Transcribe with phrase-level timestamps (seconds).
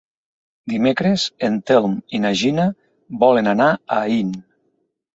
[0.71, 2.67] Dimecres en Telm i na Gina
[3.27, 4.37] volen anar a Aín.